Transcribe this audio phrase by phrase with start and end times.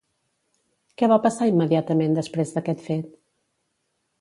[1.01, 3.13] Què va passar immediatament després d'aquest fet?